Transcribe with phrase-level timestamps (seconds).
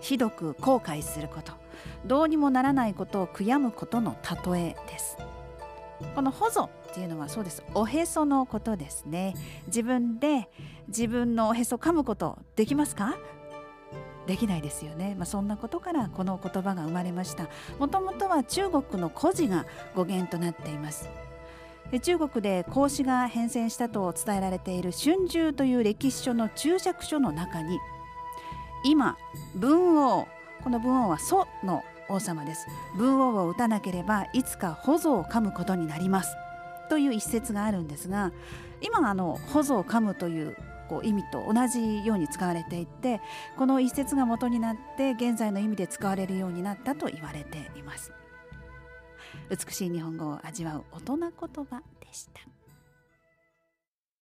[0.00, 1.52] ひどく後悔すること。
[2.04, 4.16] どうにもならないことを悔やむことの
[4.52, 5.16] 例えです。
[6.14, 7.62] この保存っていうのはそうです。
[7.74, 9.34] おへそのことですね。
[9.66, 10.48] 自分で
[10.88, 13.16] 自分のおへそ噛むことできますか？
[14.26, 17.48] できないですよね、まあ、そんなことからこの言葉が生まれました。
[17.78, 21.08] もともとは中国の故事が語源となっています。
[22.02, 27.78] 中国で孔子が変遷したと伝えられている春秋という歴史書の注釈書の中に
[28.84, 29.16] 今
[29.54, 30.28] 文王
[30.62, 32.66] この文王は祖の王様です。
[32.96, 36.34] 文王を打たなければいつか保存を噛むことになります。
[36.88, 38.32] という一節があるんですが
[38.80, 40.56] 今あの保存を噛むという
[40.88, 43.20] こう意味と同じように使われていて
[43.58, 48.12] この一節が元になって現在の意味で使われるようになったと言われています。
[49.50, 52.57] 美しい日本語を味わう大人言葉でした。